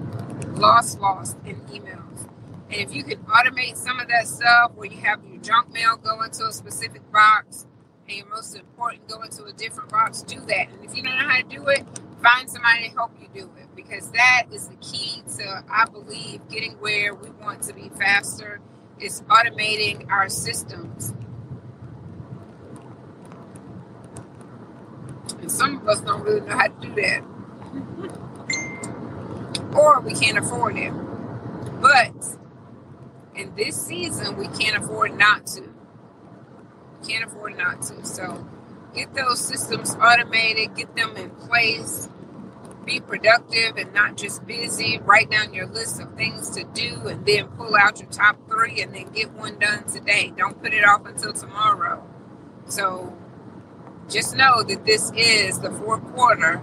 lost, 0.54 0.98
lost 0.98 1.36
in 1.44 1.56
emails. 1.66 2.31
And 2.72 2.80
if 2.80 2.94
you 2.94 3.04
can 3.04 3.18
automate 3.24 3.76
some 3.76 4.00
of 4.00 4.08
that 4.08 4.26
stuff 4.26 4.72
where 4.74 4.90
you 4.90 4.98
have 5.02 5.22
your 5.24 5.36
junk 5.42 5.70
mail 5.74 5.96
go 5.98 6.22
into 6.22 6.46
a 6.46 6.52
specific 6.52 7.02
box 7.12 7.66
and 8.08 8.16
your 8.16 8.26
most 8.28 8.56
important 8.56 9.06
go 9.08 9.20
into 9.20 9.44
a 9.44 9.52
different 9.52 9.90
box, 9.90 10.22
do 10.22 10.40
that. 10.40 10.70
And 10.70 10.82
if 10.82 10.96
you 10.96 11.02
don't 11.02 11.18
know 11.18 11.28
how 11.28 11.36
to 11.36 11.42
do 11.42 11.68
it, 11.68 11.84
find 12.22 12.48
somebody 12.48 12.88
to 12.88 12.94
help 12.94 13.10
you 13.20 13.28
do 13.34 13.50
it 13.58 13.66
because 13.76 14.10
that 14.12 14.44
is 14.50 14.68
the 14.68 14.76
key 14.76 15.22
to, 15.36 15.62
I 15.70 15.84
believe, 15.84 16.40
getting 16.48 16.72
where 16.78 17.14
we 17.14 17.28
want 17.28 17.60
to 17.64 17.74
be 17.74 17.90
faster 17.90 18.62
is 18.98 19.20
automating 19.22 20.10
our 20.10 20.30
systems. 20.30 21.12
And 25.40 25.52
some 25.52 25.76
of 25.76 25.86
us 25.88 26.00
don't 26.00 26.22
really 26.22 26.40
know 26.40 26.56
how 26.56 26.68
to 26.68 26.80
do 26.80 26.94
that. 26.94 27.22
or 29.76 30.00
we 30.00 30.14
can't 30.14 30.38
afford 30.38 30.78
it. 30.78 30.92
But 31.82 32.12
in 33.34 33.54
this 33.54 33.80
season, 33.80 34.36
we 34.36 34.48
can't 34.48 34.82
afford 34.82 35.16
not 35.16 35.46
to. 35.48 35.62
We 37.00 37.08
can't 37.08 37.24
afford 37.24 37.56
not 37.56 37.82
to. 37.82 38.04
So 38.04 38.46
get 38.94 39.14
those 39.14 39.40
systems 39.40 39.94
automated, 39.96 40.74
get 40.76 40.94
them 40.96 41.16
in 41.16 41.30
place, 41.30 42.08
be 42.84 43.00
productive 43.00 43.76
and 43.76 43.92
not 43.94 44.16
just 44.16 44.46
busy. 44.46 45.00
Write 45.04 45.30
down 45.30 45.54
your 45.54 45.66
list 45.66 46.00
of 46.00 46.14
things 46.14 46.50
to 46.50 46.64
do 46.64 47.06
and 47.08 47.24
then 47.24 47.48
pull 47.48 47.74
out 47.76 48.00
your 48.00 48.10
top 48.10 48.36
three 48.48 48.82
and 48.82 48.94
then 48.94 49.10
get 49.12 49.32
one 49.32 49.58
done 49.58 49.84
today. 49.84 50.32
Don't 50.36 50.60
put 50.60 50.74
it 50.74 50.84
off 50.84 51.06
until 51.06 51.32
tomorrow. 51.32 52.06
So 52.66 53.16
just 54.08 54.36
know 54.36 54.62
that 54.62 54.84
this 54.84 55.12
is 55.16 55.60
the 55.60 55.70
fourth 55.70 56.04
quarter 56.12 56.62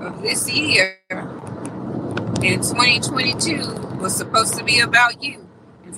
of 0.00 0.22
this 0.22 0.50
year 0.50 0.98
and 1.10 2.62
2022 2.62 3.98
was 4.00 4.14
supposed 4.16 4.54
to 4.54 4.64
be 4.64 4.80
about 4.80 5.22
you 5.22 5.48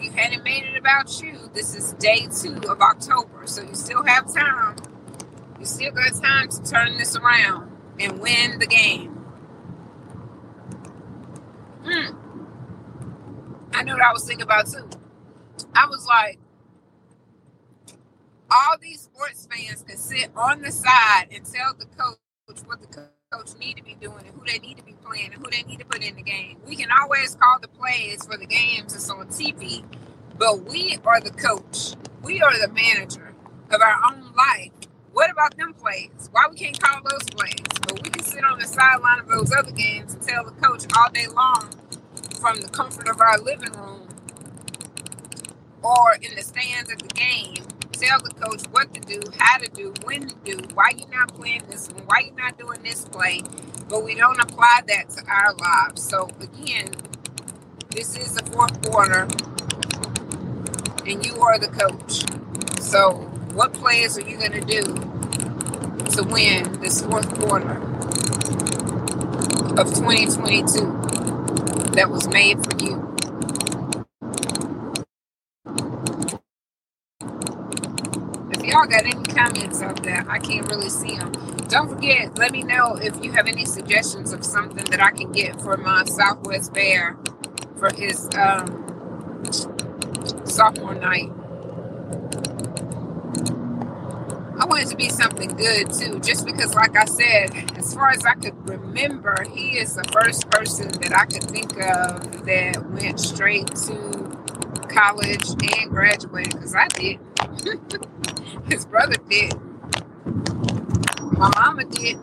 you 0.04 0.12
hadn't 0.12 0.44
made 0.44 0.64
it 0.64 0.76
about 0.76 1.22
you, 1.22 1.50
this 1.54 1.74
is 1.74 1.94
day 1.94 2.28
two 2.42 2.56
of 2.70 2.80
October. 2.80 3.46
So 3.46 3.62
you 3.62 3.74
still 3.74 4.04
have 4.04 4.32
time. 4.32 4.76
You 5.58 5.66
still 5.66 5.92
got 5.92 6.12
time 6.22 6.48
to 6.48 6.62
turn 6.62 6.98
this 6.98 7.16
around 7.16 7.70
and 7.98 8.20
win 8.20 8.58
the 8.58 8.66
game. 8.66 9.26
Hmm. 11.84 12.16
I 13.72 13.82
knew 13.82 13.94
what 13.94 14.02
I 14.02 14.12
was 14.12 14.24
thinking 14.26 14.44
about 14.44 14.66
too. 14.66 14.88
I 15.74 15.86
was 15.88 16.06
like, 16.06 16.38
all 18.50 18.76
these 18.80 19.02
sports 19.02 19.48
fans 19.50 19.82
can 19.82 19.96
sit 19.96 20.30
on 20.36 20.62
the 20.62 20.70
side 20.70 21.26
and 21.32 21.44
tell 21.44 21.74
the 21.78 21.86
coach 21.86 22.18
what 22.66 22.80
the 22.80 22.86
coach 22.88 23.08
need 23.58 23.76
to 23.78 23.84
be 23.84 23.96
doing 24.00 24.26
and 24.26 24.34
who 24.36 24.44
they 24.46 24.58
need 24.58 24.78
to 24.78 24.84
be 24.84 24.94
playing 25.04 25.32
and 25.34 25.34
who 25.34 25.50
they 25.50 25.62
need 25.64 25.78
to 25.80 25.86
put 25.86 26.02
in 26.02 26.16
the 26.16 26.22
game. 26.22 26.58
We 26.66 26.76
can 26.76 26.88
always 26.90 27.34
call 27.36 27.58
the 27.60 27.68
plays 27.68 28.26
for 28.26 28.36
the 28.36 28.46
games 28.46 28.92
that's 28.94 29.10
on 29.10 29.28
TV, 29.28 29.84
but 30.38 30.64
we 30.64 30.98
are 31.04 31.20
the 31.20 31.30
coach. 31.30 31.94
We 32.22 32.42
are 32.42 32.58
the 32.58 32.72
manager 32.72 33.34
of 33.70 33.80
our 33.82 33.96
own 34.12 34.32
life. 34.34 34.72
What 35.12 35.30
about 35.30 35.56
them 35.56 35.74
plays? 35.74 36.28
Why 36.32 36.46
we 36.50 36.56
can't 36.56 36.80
call 36.80 37.00
those 37.10 37.24
plays? 37.30 37.54
But 37.82 38.02
we 38.02 38.10
can 38.10 38.22
sit 38.22 38.44
on 38.44 38.58
the 38.58 38.66
sideline 38.66 39.20
of 39.20 39.28
those 39.28 39.52
other 39.52 39.72
games 39.72 40.14
and 40.14 40.22
tell 40.22 40.44
the 40.44 40.52
coach 40.52 40.84
all 40.96 41.10
day 41.10 41.26
long 41.28 41.70
from 42.40 42.60
the 42.60 42.68
comfort 42.68 43.08
of 43.08 43.20
our 43.20 43.38
living 43.38 43.72
room 43.72 44.08
or 45.82 46.16
in 46.22 46.34
the 46.36 46.42
stands 46.42 46.90
at 46.90 47.00
the 47.00 47.08
game 47.08 47.64
tell 47.96 48.18
the 48.20 48.30
coach 48.30 48.62
what 48.72 48.92
to 48.94 49.00
do, 49.00 49.20
how 49.38 49.58
to 49.58 49.68
do, 49.70 49.92
when 50.04 50.28
to 50.28 50.34
do, 50.44 50.58
why 50.74 50.90
you're 50.96 51.08
not 51.08 51.34
playing 51.34 51.62
this 51.70 51.88
one, 51.90 52.04
why 52.06 52.20
you're 52.26 52.34
not 52.36 52.58
doing 52.58 52.82
this 52.82 53.04
play, 53.06 53.42
but 53.88 54.04
we 54.04 54.14
don't 54.14 54.40
apply 54.40 54.80
that 54.88 55.10
to 55.10 55.24
our 55.26 55.54
lives. 55.54 56.02
So 56.08 56.28
again, 56.40 56.90
this 57.90 58.16
is 58.16 58.34
the 58.34 58.44
fourth 58.50 58.80
quarter, 58.90 59.28
and 61.06 61.24
you 61.24 61.40
are 61.42 61.58
the 61.58 61.68
coach. 61.68 62.24
So 62.82 63.12
what 63.54 63.72
plays 63.74 64.18
are 64.18 64.22
you 64.22 64.38
going 64.38 64.52
to 64.52 64.60
do 64.60 64.82
to 66.16 66.22
win 66.24 66.80
this 66.80 67.02
fourth 67.02 67.28
quarter 67.40 67.80
of 69.78 69.94
2022 69.94 71.10
that 71.92 72.10
was 72.10 72.28
made 72.28 72.64
for 72.64 72.76
you? 72.84 72.93
Y'all 78.74 78.86
got 78.86 79.04
any 79.06 79.22
comments 79.22 79.80
out 79.82 80.02
there? 80.02 80.24
I 80.28 80.40
can't 80.40 80.68
really 80.68 80.90
see 80.90 81.16
them. 81.16 81.30
Don't 81.68 81.88
forget, 81.88 82.36
let 82.36 82.50
me 82.50 82.64
know 82.64 82.96
if 82.96 83.22
you 83.22 83.30
have 83.30 83.46
any 83.46 83.64
suggestions 83.64 84.32
of 84.32 84.44
something 84.44 84.84
that 84.86 85.00
I 85.00 85.12
can 85.12 85.30
get 85.30 85.60
for 85.60 85.76
my 85.76 86.04
Southwest 86.04 86.74
Bear 86.74 87.16
for 87.78 87.94
his 87.94 88.28
um, 88.36 89.44
sophomore 90.44 90.96
night. 90.96 91.30
I 94.58 94.66
want 94.66 94.82
it 94.82 94.88
to 94.88 94.96
be 94.96 95.08
something 95.08 95.50
good 95.50 95.92
too, 95.92 96.18
just 96.18 96.44
because, 96.44 96.74
like 96.74 96.96
I 96.96 97.04
said, 97.04 97.76
as 97.76 97.94
far 97.94 98.10
as 98.10 98.24
I 98.24 98.34
could 98.34 98.68
remember, 98.68 99.44
he 99.52 99.78
is 99.78 99.94
the 99.94 100.04
first 100.12 100.50
person 100.50 100.88
that 101.00 101.16
I 101.16 101.26
could 101.26 101.44
think 101.44 101.72
of 101.74 102.44
that 102.46 102.90
went 102.90 103.20
straight 103.20 103.68
to 103.68 104.36
college 104.88 105.48
and 105.78 105.90
graduated 105.90 106.54
because 106.54 106.74
I 106.74 106.88
did. 106.88 107.20
His 108.68 108.86
brother 108.86 109.16
did. 109.28 109.54
My 111.32 111.50
mama 111.56 111.84
did. 111.84 112.18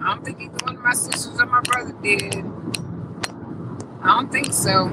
I 0.00 0.14
don't 0.14 0.24
think 0.24 0.40
either 0.40 0.58
one 0.64 0.76
of 0.76 0.82
my 0.82 0.92
sisters 0.92 1.40
or 1.40 1.46
my 1.46 1.60
brother 1.60 1.92
did. 2.02 2.44
I 4.02 4.06
don't 4.08 4.32
think 4.32 4.52
so. 4.52 4.90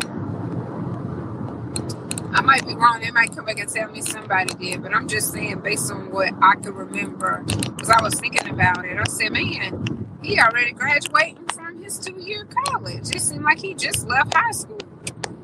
I 2.32 2.42
might 2.42 2.66
be 2.68 2.76
wrong. 2.76 3.02
They 3.02 3.12
might 3.12 3.36
come 3.36 3.46
back 3.46 3.60
and 3.60 3.70
tell 3.70 3.92
me 3.92 4.02
somebody 4.02 4.54
did, 4.56 4.84
but 4.84 4.96
I'm 4.96 5.08
just 5.08 5.32
saying 5.32 5.62
based 5.62 5.92
on 5.92 6.12
what 6.12 6.34
I 6.42 6.56
can 6.56 6.74
remember. 6.74 7.44
Because 7.46 7.90
I 7.90 8.02
was 8.04 8.16
thinking 8.16 8.50
about 8.50 8.86
it. 8.86 8.98
I 8.98 9.04
said, 9.06 9.32
man, 9.32 10.08
he 10.24 10.40
already 10.40 10.72
graduating 10.74 11.46
from 11.48 11.82
his 11.82 11.98
two 12.00 12.16
year 12.20 12.46
college. 12.46 13.16
It 13.16 13.22
seemed 13.22 13.44
like 13.44 13.60
he 13.60 13.74
just 13.74 14.08
left 14.08 14.34
high 14.34 14.52
school. 14.52 14.80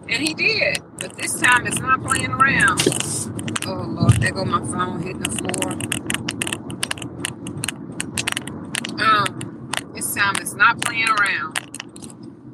And 0.07 0.21
he 0.21 0.33
did. 0.35 0.79
But 0.99 1.17
this 1.17 1.39
time 1.39 1.65
it's 1.67 1.79
not 1.79 2.03
playing 2.03 2.31
around. 2.31 2.81
Oh 3.67 3.73
Lord, 3.73 4.13
there 4.21 4.31
go 4.31 4.45
my 4.45 4.59
phone 4.59 5.01
hitting 5.01 5.23
the 5.23 5.31
floor. 5.31 5.71
Um, 9.03 9.71
this 9.95 10.13
time 10.13 10.35
it's 10.37 10.53
not 10.53 10.79
playing 10.81 11.09
around. 11.09 11.57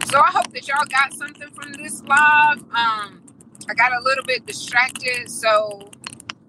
So 0.05 0.21
I 0.21 0.31
hope 0.31 0.53
that 0.53 0.65
y'all 0.69 0.85
got 0.89 1.13
something 1.13 1.49
from 1.49 1.73
this 1.73 2.01
live. 2.03 2.59
Um, 2.73 3.23
I 3.69 3.73
got 3.75 3.91
a 3.91 4.01
little 4.01 4.23
bit 4.23 4.45
distracted, 4.45 5.29
so 5.29 5.91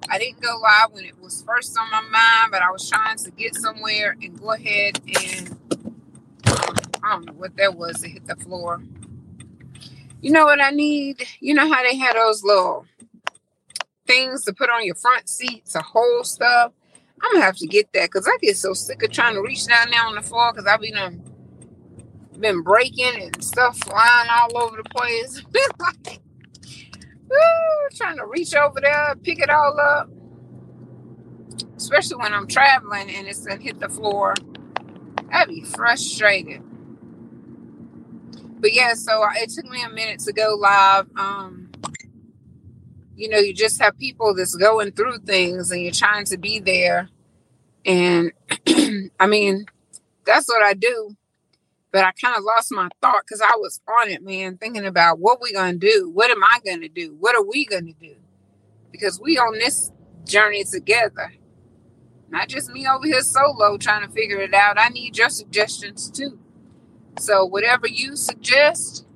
I 0.09 0.19
didn't 0.19 0.41
go 0.41 0.57
live 0.63 0.93
when 0.93 1.07
it 1.07 1.21
was 1.21 1.43
first 1.43 1.77
on 1.77 1.91
my 1.91 2.03
mind, 2.03 2.53
but 2.53 2.63
I 2.63 2.71
was 2.71 2.89
trying 2.89 3.17
to 3.19 3.33
get 3.33 3.57
somewhere 3.57 4.17
and 4.23 4.39
go 4.39 4.53
ahead 4.53 5.01
and 5.09 5.59
I 7.03 7.11
don't 7.11 7.27
know 7.27 7.33
what 7.33 7.57
that 7.57 7.75
was 7.75 8.01
to 8.03 8.09
hit 8.09 8.27
the 8.29 8.37
floor. 8.37 8.81
You 10.21 10.31
know 10.31 10.45
what 10.45 10.63
I 10.63 10.71
need? 10.71 11.27
You 11.41 11.55
know 11.55 11.69
how 11.69 11.83
they 11.83 11.97
had 11.97 12.15
those 12.15 12.45
little 12.45 12.87
things 14.13 14.45
to 14.45 14.53
put 14.53 14.69
on 14.69 14.85
your 14.85 14.95
front 14.95 15.29
seat 15.29 15.65
to 15.67 15.81
hold 15.81 16.27
stuff. 16.27 16.73
I'm 17.23 17.33
gonna 17.33 17.45
have 17.45 17.57
to 17.57 17.67
get 17.67 17.93
that 17.95 18.11
because 18.11 18.29
I 18.29 18.37
get 18.43 18.57
so 18.57 18.75
sick 18.75 19.03
of 19.03 19.11
trying 19.11 19.35
to 19.35 19.43
reach 19.43 19.67
down 19.67 19.91
there 19.91 20.05
on 20.05 20.15
the 20.15 20.23
floor 20.23 20.53
because 20.53 20.67
I 20.67 20.77
be 20.77 20.91
done 20.91 21.23
been 22.39 22.63
breaking 22.63 23.23
and 23.23 23.43
stuff 23.45 23.79
flying 23.79 24.29
all 24.31 24.59
over 24.59 24.77
the 24.77 24.89
place. 24.91 25.43
woo, 27.31 27.39
trying 27.95 28.17
to 28.17 28.27
reach 28.27 28.55
over 28.55 28.81
there, 28.81 29.15
pick 29.23 29.39
it 29.39 29.49
all 29.49 29.79
up. 29.79 30.11
Especially 31.77 32.17
when 32.17 32.35
I'm 32.35 32.47
traveling 32.47 33.11
and 33.11 33.29
it's 33.29 33.47
gonna 33.47 33.63
hit 33.63 33.81
the 33.81 33.89
floor. 33.89 34.35
I'd 35.31 35.49
be 35.49 35.63
frustrated. 35.63 36.63
But 38.61 38.75
yeah, 38.75 38.95
so 38.95 39.25
it 39.35 39.51
took 39.51 39.67
me 39.67 39.83
a 39.83 39.89
minute 39.89 40.21
to 40.21 40.33
go 40.33 40.57
live. 40.59 41.07
Um, 41.17 41.62
you 43.17 43.29
know, 43.29 43.39
you 43.39 43.55
just 43.55 43.81
have 43.81 43.99
people 43.99 44.35
that's 44.35 44.55
going 44.57 44.93
through 44.93 45.19
things 45.19 45.71
and 45.71 45.83
you're 45.83 45.93
trying 45.93 46.25
to 46.27 46.39
be 46.39 46.59
there. 46.61 47.09
And 47.85 48.33
I 49.21 49.27
mean, 49.27 49.67
that's 50.27 50.49
what 50.49 50.63
I 50.63 50.75
do. 50.75 51.17
But 51.93 52.05
I 52.05 52.13
kind 52.13 52.37
of 52.37 52.45
lost 52.45 52.73
my 52.73 52.89
thought 53.03 53.23
because 53.27 53.43
I 53.43 53.55
was 53.57 53.81
on 54.01 54.09
it, 54.09 54.23
man, 54.23 54.57
thinking 54.57 54.87
about 54.87 55.19
what 55.19 55.43
we 55.43 55.53
gonna 55.53 55.75
do. 55.75 56.11
What 56.13 56.31
am 56.31 56.43
I 56.43 56.59
gonna 56.65 56.89
do? 56.89 57.17
What 57.21 57.37
are 57.37 57.45
we 57.45 57.67
gonna 57.67 57.93
do? 58.01 58.17
Because 58.91 59.21
we 59.21 59.39
on 59.39 59.59
this 59.59 59.91
journey 60.25 60.65
together. 60.65 61.35
Not 62.31 62.49
just 62.49 62.71
me 62.71 62.87
over 62.87 63.05
here 63.07 63.21
solo 63.21 63.77
trying 63.77 64.07
to 64.07 64.13
figure 64.13 64.41
it 64.41 64.55
out. 64.55 64.79
I 64.79 64.89
need 64.89 65.19
your 65.19 65.29
suggestions 65.29 66.11
too. 66.11 66.39
So 67.19 67.45
whatever 67.45 67.87
you 67.87 68.17
suggest, 68.17 69.07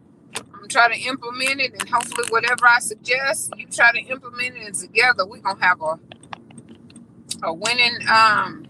Trying 0.69 0.93
to 0.95 1.09
implement 1.09 1.61
it, 1.61 1.73
and 1.75 1.89
hopefully, 1.89 2.27
whatever 2.31 2.67
I 2.69 2.81
suggest, 2.81 3.53
you 3.59 3.67
try 3.69 3.93
to 3.93 4.01
implement 4.01 4.57
it, 4.57 4.67
and 4.67 4.75
together 4.75 5.27
we're 5.27 5.41
gonna 5.41 5.65
have 5.65 5.81
a 5.83 5.99
a 7.45 7.53
winning 7.55 7.99
um, 8.09 8.65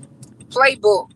playbook. 0.49 1.11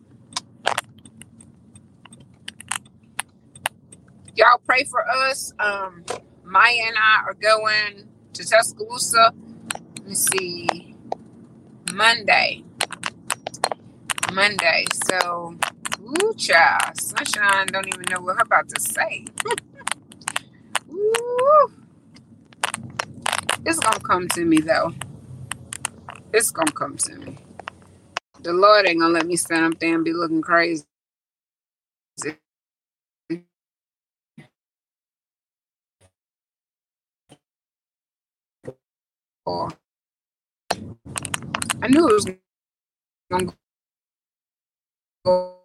Y'all 4.35 4.61
pray 4.65 4.85
for 4.85 5.07
us. 5.09 5.53
Um, 5.59 6.05
Maya 6.43 6.73
and 6.87 6.97
I 6.97 7.23
are 7.27 7.35
going 7.35 8.07
to 8.33 8.47
Tuscaloosa. 8.47 9.33
Let 9.99 10.07
me 10.07 10.15
see, 10.15 10.95
Monday. 11.93 12.63
Monday. 14.33 14.85
So, 15.09 15.57
ooh, 16.01 16.33
child, 16.37 16.99
sunshine 17.01 17.67
don't 17.67 17.87
even 17.87 18.03
know 18.09 18.21
what 18.21 18.35
I'm 18.37 18.47
about 18.47 18.69
to 18.69 18.81
say. 18.81 19.25
ooh. 21.41 21.73
It's 23.65 23.79
gonna 23.79 23.99
come 24.01 24.27
to 24.29 24.45
me 24.45 24.59
though. 24.59 24.93
It's 26.33 26.51
gonna 26.51 26.71
come 26.73 26.97
to 26.97 27.15
me. 27.17 27.37
The 28.41 28.53
Lord 28.53 28.87
ain't 28.87 28.99
gonna 29.01 29.13
let 29.13 29.27
me 29.27 29.37
stand 29.37 29.73
up 29.75 29.79
there 29.79 29.95
and 29.95 30.05
be 30.05 30.13
looking 30.13 30.41
crazy. 30.43 30.85
I 41.81 41.89
knew 41.89 42.07
it 42.09 42.13
was 42.13 42.27
gonna 43.31 43.53
go. 45.25 45.57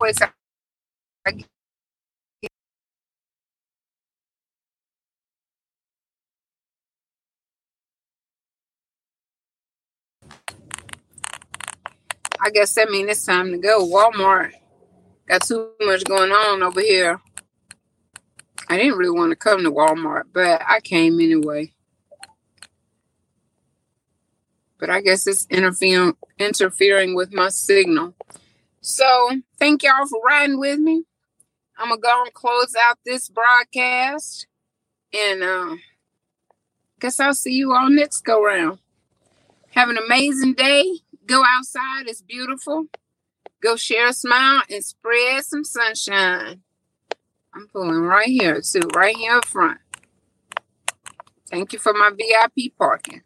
Was 0.00 0.18
I 0.22 0.30
I 12.40 12.50
guess 12.50 12.74
that 12.74 12.90
means 12.90 13.10
it's 13.10 13.26
time 13.26 13.50
to 13.52 13.58
go. 13.58 13.84
Walmart 13.84 14.52
got 15.26 15.42
too 15.42 15.70
much 15.80 16.04
going 16.04 16.30
on 16.30 16.62
over 16.62 16.80
here. 16.80 17.20
I 18.68 18.76
didn't 18.76 18.98
really 18.98 19.18
want 19.18 19.30
to 19.30 19.36
come 19.36 19.64
to 19.64 19.72
Walmart, 19.72 20.24
but 20.32 20.62
I 20.66 20.80
came 20.80 21.20
anyway. 21.20 21.72
But 24.78 24.90
I 24.90 25.00
guess 25.00 25.26
it's 25.26 25.46
interfering 25.50 26.16
interfering 26.38 27.14
with 27.14 27.32
my 27.32 27.48
signal. 27.48 28.14
So 28.88 29.30
thank 29.58 29.82
y'all 29.82 30.06
for 30.06 30.18
riding 30.26 30.58
with 30.58 30.78
me. 30.78 31.04
I'm 31.76 31.90
gonna 31.90 32.00
go 32.00 32.22
and 32.24 32.32
close 32.32 32.74
out 32.74 32.96
this 33.04 33.28
broadcast, 33.28 34.46
and 35.12 35.42
uh, 35.42 35.76
guess 36.98 37.20
I'll 37.20 37.34
see 37.34 37.52
you 37.52 37.74
all 37.74 37.90
next 37.90 38.22
go 38.22 38.42
round. 38.42 38.78
Have 39.72 39.90
an 39.90 39.98
amazing 39.98 40.54
day. 40.54 41.00
Go 41.26 41.44
outside. 41.46 42.08
It's 42.08 42.22
beautiful. 42.22 42.86
Go 43.62 43.76
share 43.76 44.08
a 44.08 44.12
smile 44.14 44.62
and 44.70 44.82
spread 44.82 45.44
some 45.44 45.64
sunshine. 45.64 46.62
I'm 47.54 47.68
pulling 47.68 48.00
right 48.00 48.28
here, 48.28 48.62
too, 48.62 48.88
right 48.94 49.14
here 49.14 49.36
up 49.36 49.44
front. 49.44 49.80
Thank 51.50 51.74
you 51.74 51.78
for 51.78 51.92
my 51.92 52.10
VIP 52.10 52.74
parking. 52.78 53.20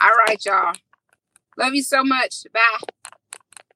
All 0.00 0.16
right, 0.26 0.42
y'all. 0.46 0.72
Love 1.58 1.74
you 1.74 1.82
so 1.82 2.02
much. 2.02 2.46
Bye. 2.54 2.93